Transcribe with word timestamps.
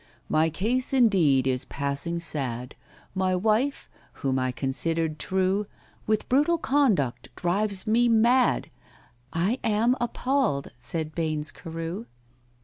"My 0.29 0.49
case, 0.49 0.93
indeed, 0.93 1.45
is 1.45 1.65
passing 1.65 2.19
sad. 2.19 2.73
My 3.13 3.35
wife—whom 3.35 4.39
I 4.39 4.51
considered 4.51 5.19
true— 5.19 5.67
With 6.07 6.27
brutal 6.27 6.57
conduct 6.57 7.29
drives 7.35 7.85
me 7.85 8.09
mad." 8.09 8.71
"I 9.31 9.59
am 9.63 9.95
appalled," 10.01 10.69
said 10.79 11.13
BAINES 11.13 11.51
CAREW. 11.51 12.07